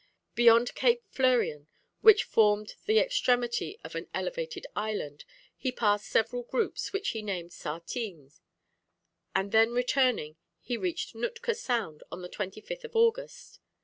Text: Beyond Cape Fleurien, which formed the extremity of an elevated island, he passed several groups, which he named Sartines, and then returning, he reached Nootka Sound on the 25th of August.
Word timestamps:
Beyond 0.33 0.73
Cape 0.73 1.03
Fleurien, 1.13 1.67
which 1.99 2.23
formed 2.23 2.73
the 2.87 2.97
extremity 2.97 3.77
of 3.83 3.93
an 3.93 4.07
elevated 4.15 4.65
island, 4.75 5.25
he 5.55 5.71
passed 5.71 6.07
several 6.07 6.41
groups, 6.41 6.91
which 6.91 7.09
he 7.09 7.21
named 7.21 7.51
Sartines, 7.53 8.41
and 9.35 9.51
then 9.51 9.73
returning, 9.73 10.37
he 10.59 10.75
reached 10.75 11.13
Nootka 11.13 11.53
Sound 11.53 12.01
on 12.11 12.23
the 12.23 12.29
25th 12.29 12.83
of 12.83 12.95
August. 12.95 13.59